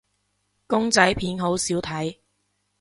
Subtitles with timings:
[0.65, 2.15] 公仔片好少睇